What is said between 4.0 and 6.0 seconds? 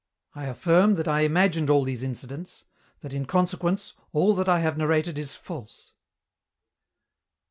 all that I have narrated is false."